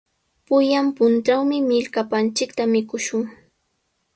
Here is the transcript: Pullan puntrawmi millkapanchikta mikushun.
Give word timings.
Pullan 0.45 0.87
puntrawmi 0.99 1.57
millkapanchikta 1.69 2.63
mikushun. 2.73 3.23